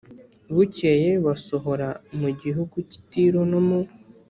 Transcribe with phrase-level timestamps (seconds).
[0.55, 1.89] bukeye basohora
[2.19, 3.79] mu gihugu cy i tiro no mu